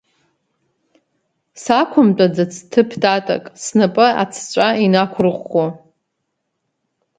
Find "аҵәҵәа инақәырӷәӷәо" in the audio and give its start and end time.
4.21-5.65